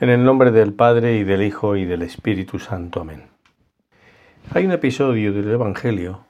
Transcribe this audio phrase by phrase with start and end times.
[0.00, 3.02] En el nombre del Padre y del Hijo y del Espíritu Santo.
[3.02, 3.24] Amén.
[4.54, 6.24] Hay un episodio del Evangelio,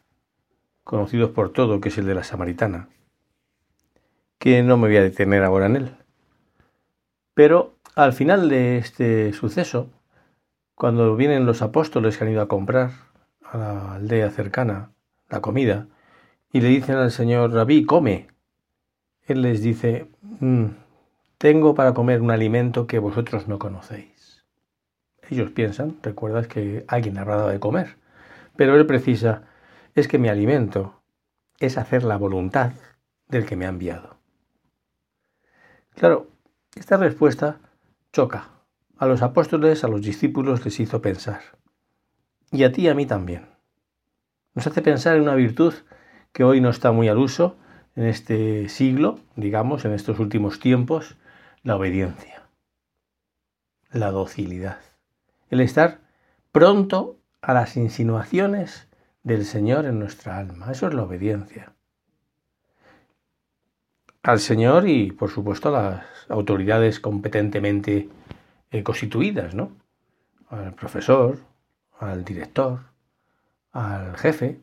[0.82, 2.88] conocido por todo, que es el de la Samaritana,
[4.40, 5.96] que no me voy a detener ahora en él.
[7.32, 9.88] Pero al final de este suceso,
[10.74, 12.90] cuando vienen los apóstoles que han ido a comprar
[13.44, 14.90] a la aldea cercana
[15.28, 15.86] la comida
[16.52, 18.30] y le dicen al Señor, Rabí, come,
[19.28, 20.10] él les dice,
[20.40, 20.66] mm,
[21.40, 24.44] tengo para comer un alimento que vosotros no conocéis.
[25.30, 27.96] Ellos piensan, recuerdas que alguien ha dado de comer,
[28.56, 29.44] pero él precisa,
[29.94, 31.00] es que mi alimento
[31.58, 32.72] es hacer la voluntad
[33.26, 34.18] del que me ha enviado.
[35.94, 36.26] Claro,
[36.76, 37.58] esta respuesta
[38.12, 38.50] choca.
[38.98, 41.40] A los apóstoles, a los discípulos les hizo pensar.
[42.52, 43.46] Y a ti y a mí también.
[44.54, 45.72] Nos hace pensar en una virtud
[46.32, 47.56] que hoy no está muy al uso
[47.96, 51.16] en este siglo, digamos, en estos últimos tiempos,
[51.62, 52.42] la obediencia,
[53.92, 54.78] la docilidad,
[55.50, 56.00] el estar
[56.52, 58.88] pronto a las insinuaciones
[59.22, 60.70] del Señor en nuestra alma.
[60.70, 61.72] Eso es la obediencia.
[64.22, 68.08] Al Señor y, por supuesto, a las autoridades competentemente
[68.70, 69.72] eh, constituidas, ¿no?
[70.48, 71.38] Al profesor,
[71.98, 72.80] al director,
[73.72, 74.60] al jefe,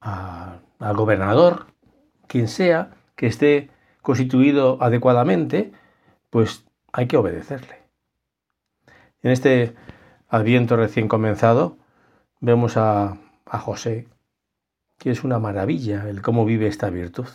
[0.00, 1.66] al gobernador,
[2.26, 3.70] quien sea que esté
[4.02, 5.72] constituido adecuadamente
[6.34, 7.76] pues hay que obedecerle.
[9.22, 9.76] En este
[10.26, 11.76] adviento recién comenzado
[12.40, 14.08] vemos a, José,
[14.98, 17.28] que es una maravilla el cómo vive esta virtud.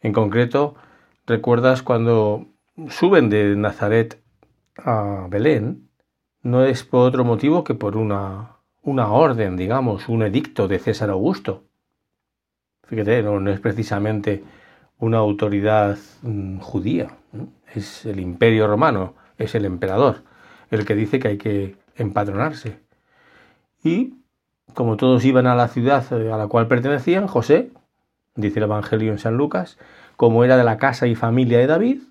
[0.00, 0.76] En concreto,
[1.26, 2.46] recuerdas cuando
[2.88, 4.18] suben de Nazaret
[4.78, 5.90] a Belén,
[6.40, 11.10] no es por otro motivo que por una, una orden, digamos, un edicto de César
[11.10, 11.64] Augusto.
[12.84, 14.42] Fíjate, no es precisamente
[14.98, 17.08] una autoridad mm, judía,
[17.74, 20.22] es el imperio romano, es el emperador,
[20.70, 22.80] el que dice que hay que empadronarse.
[23.82, 24.14] Y
[24.74, 27.70] como todos iban a la ciudad a la cual pertenecían, José,
[28.34, 29.78] dice el Evangelio en San Lucas,
[30.16, 32.02] como era de la casa y familia de David,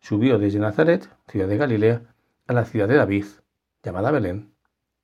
[0.00, 2.02] subió desde Nazaret, ciudad de Galilea,
[2.46, 3.24] a la ciudad de David,
[3.82, 4.52] llamada Belén,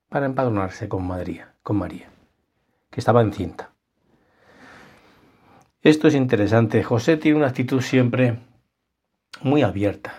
[0.09, 2.09] para empadronarse con María, con María,
[2.89, 3.70] que estaba encinta.
[5.83, 6.83] Esto es interesante.
[6.83, 8.37] José tiene una actitud siempre
[9.41, 10.13] muy abierta.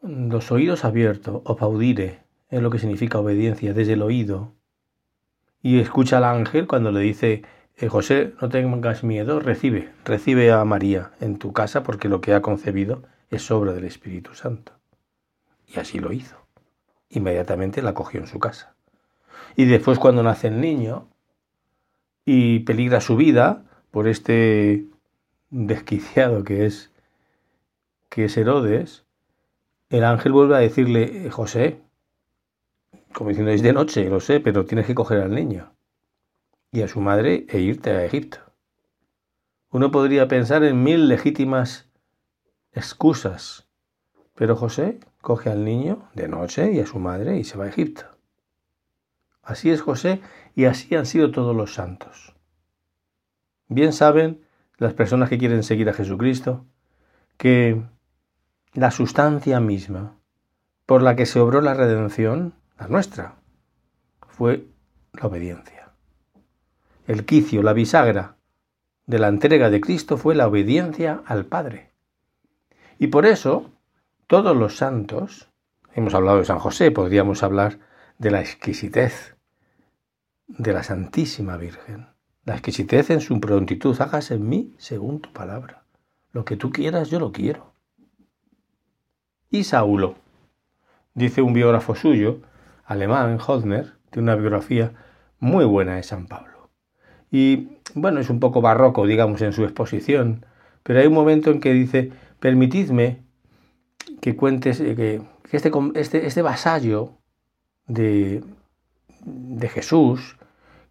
[0.00, 4.54] Los oídos abiertos, opaudire, es lo que significa obediencia, desde el oído.
[5.60, 7.42] Y escucha al ángel cuando le dice,
[7.76, 12.32] eh, José, no tengas miedo, recibe, recibe a María en tu casa porque lo que
[12.32, 14.72] ha concebido es obra del Espíritu Santo.
[15.66, 16.36] Y así lo hizo.
[17.10, 18.74] Inmediatamente la cogió en su casa.
[19.54, 21.08] Y después cuando nace el niño
[22.24, 24.86] y peligra su vida por este
[25.54, 26.90] desquiciado que es,
[28.08, 29.04] que es Herodes,
[29.88, 31.80] el ángel vuelve a decirle, José,
[33.12, 35.72] como diciendo, es de noche, lo sé, pero tienes que coger al niño
[36.72, 38.38] y a su madre e irte a Egipto.
[39.70, 41.88] Uno podría pensar en mil legítimas
[42.72, 43.68] excusas,
[44.34, 47.68] pero José coge al niño de noche y a su madre y se va a
[47.68, 48.06] Egipto.
[49.40, 50.20] Así es José
[50.56, 52.34] y así han sido todos los santos.
[53.68, 54.43] Bien saben
[54.78, 56.66] las personas que quieren seguir a Jesucristo,
[57.36, 57.82] que
[58.72, 60.16] la sustancia misma
[60.86, 63.36] por la que se obró la redención, la nuestra,
[64.28, 64.66] fue
[65.12, 65.92] la obediencia.
[67.06, 68.36] El quicio, la bisagra
[69.06, 71.92] de la entrega de Cristo fue la obediencia al Padre.
[72.98, 73.70] Y por eso,
[74.26, 75.50] todos los santos,
[75.94, 77.78] hemos hablado de San José, podríamos hablar
[78.18, 79.36] de la exquisitez
[80.46, 82.13] de la Santísima Virgen.
[82.44, 85.84] La exquisitez en su prontitud, hagas en mí según tu palabra.
[86.32, 87.72] Lo que tú quieras, yo lo quiero.
[89.50, 90.16] Y Saulo,
[91.14, 92.40] dice un biógrafo suyo,
[92.84, 94.92] alemán, Hodner, tiene una biografía
[95.38, 96.70] muy buena de San Pablo.
[97.30, 100.44] Y bueno, es un poco barroco, digamos, en su exposición,
[100.82, 103.22] pero hay un momento en que dice, permitidme
[104.20, 107.12] que cuentes eh, que, este, este, este vasallo
[107.86, 108.42] de,
[109.24, 110.36] de Jesús,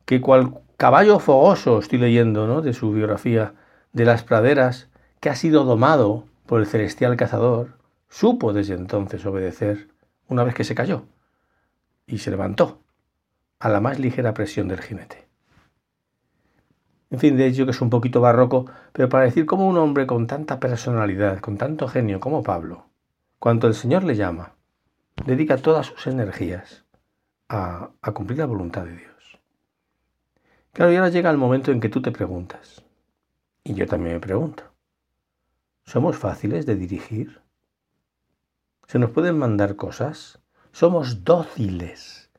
[0.05, 2.61] que cual, Caballo fogoso, estoy leyendo, ¿no?
[2.61, 3.53] De su biografía
[3.93, 4.89] de las praderas,
[5.21, 7.77] que ha sido domado por el celestial cazador,
[8.09, 9.87] supo desde entonces obedecer
[10.27, 11.05] una vez que se cayó
[12.05, 12.81] y se levantó
[13.59, 15.25] a la más ligera presión del jinete.
[17.11, 20.05] En fin, de hecho que es un poquito barroco, pero para decir cómo un hombre
[20.05, 22.87] con tanta personalidad, con tanto genio como Pablo,
[23.39, 24.55] cuanto el Señor le llama,
[25.25, 26.83] dedica todas sus energías
[27.47, 29.12] a, a cumplir la voluntad de Dios.
[30.73, 32.83] Claro, y ahora llega el momento en que tú te preguntas,
[33.63, 34.63] y yo también me pregunto,
[35.85, 37.41] ¿somos fáciles de dirigir?
[38.87, 40.39] Se nos pueden mandar cosas.
[40.71, 42.29] Somos dóciles.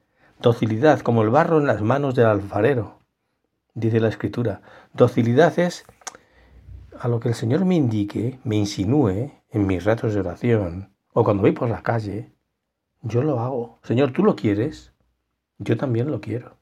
[0.41, 3.01] Docilidad, como el barro en las manos del alfarero,
[3.75, 4.63] dice la escritura.
[4.93, 5.85] Docilidad es
[6.99, 11.25] a lo que el Señor me indique, me insinúe en mis ratos de oración o
[11.25, 12.33] cuando voy por la calle,
[13.03, 13.79] yo lo hago.
[13.83, 14.93] Señor, ¿tú lo quieres?
[15.59, 16.57] Yo también lo quiero.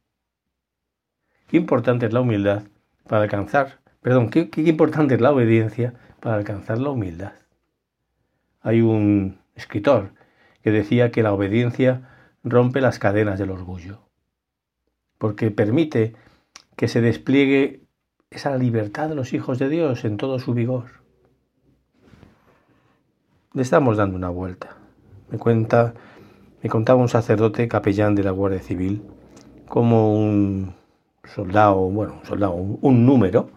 [1.53, 2.63] Qué importante es la humildad
[3.07, 7.35] para alcanzar, perdón, qué, qué importante es la obediencia para alcanzar la humildad.
[8.63, 10.15] Hay un escritor
[10.63, 12.09] que decía que la obediencia
[12.43, 14.01] rompe las cadenas del orgullo,
[15.19, 16.15] porque permite
[16.75, 17.83] que se despliegue
[18.31, 21.03] esa libertad de los hijos de Dios en todo su vigor.
[23.53, 24.79] Le estamos dando una vuelta.
[25.29, 25.93] Me cuenta,
[26.63, 29.03] me contaba un sacerdote capellán de la Guardia Civil
[29.69, 30.81] como un
[31.25, 33.51] soldado, bueno, un soldado, un, número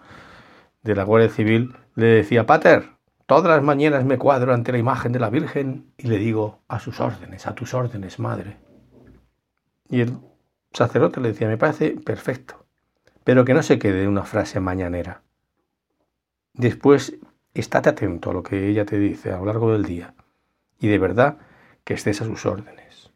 [0.84, 2.90] de la Guardia Civil le decía, Pater,
[3.26, 6.80] todas las mañanas me cuadro ante la imagen de la Virgen y le digo, a
[6.80, 8.58] sus órdenes, a tus órdenes, madre.
[9.90, 10.18] Y el
[10.72, 12.66] sacerdote le decía, me parece perfecto
[13.26, 15.24] pero que no se quede una frase mañanera.
[16.54, 17.18] Después,
[17.54, 20.14] estate atento a lo que ella te dice a lo largo del día
[20.80, 21.40] y de verdad
[21.84, 23.12] que estés a sus órdenes.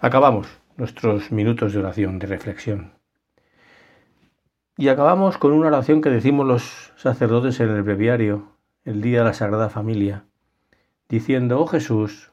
[0.00, 0.46] Acabamos
[0.76, 2.94] nuestros minutos de oración, de reflexión.
[4.76, 9.24] Y acabamos con una oración que decimos los sacerdotes en el breviario, el día de
[9.24, 10.24] la Sagrada Familia,
[11.08, 12.32] diciendo, oh Jesús,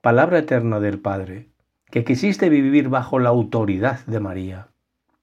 [0.00, 1.48] palabra eterna del Padre,
[1.90, 4.68] que quisiste vivir bajo la autoridad de María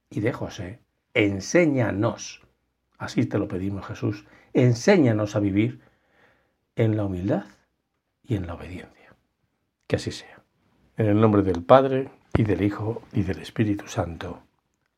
[0.08, 0.80] y de José,
[1.12, 2.42] enséñanos,
[2.96, 4.24] así te lo pedimos Jesús,
[4.54, 5.80] enséñanos a vivir
[6.76, 7.44] en la humildad
[8.22, 9.14] y en la obediencia.
[9.86, 10.42] Que así sea.
[10.96, 14.42] En el nombre del Padre, y del Hijo, y del Espíritu Santo.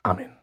[0.02, 0.35] Amén.